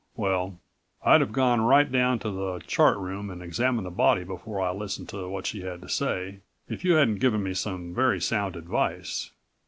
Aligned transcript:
Well, 0.15 0.57
I'd 1.05 1.21
have 1.21 1.31
gone 1.31 1.61
right 1.61 1.91
down 1.91 2.17
to 2.21 2.31
the 2.31 2.59
Chart 2.65 2.97
Room 2.97 3.29
and 3.29 3.43
examined 3.43 3.85
the 3.85 3.91
body 3.91 4.23
before 4.23 4.59
I 4.59 4.71
listened 4.71 5.09
to 5.09 5.29
what 5.29 5.45
she 5.45 5.61
had 5.61 5.79
to 5.81 5.89
say... 5.89 6.39
if 6.67 6.83
you 6.83 6.93
hadn't 6.93 7.19
given 7.19 7.43
me 7.43 7.53
some 7.53 7.93
very 7.93 8.19
sound 8.19 8.55
advice. 8.55 9.29